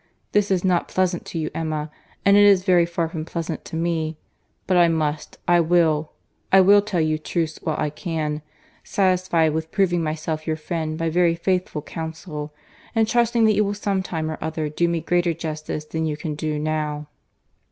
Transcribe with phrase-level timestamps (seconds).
[0.31, 4.17] —This is not pleasant to you, Emma—and it is very far from pleasant to me;
[4.65, 8.41] but I must, I will,—I will tell you truths while I can;
[8.83, 12.51] satisfied with proving myself your friend by very faithful counsel,
[12.95, 16.17] and trusting that you will some time or other do me greater justice than you
[16.17, 17.07] can do now."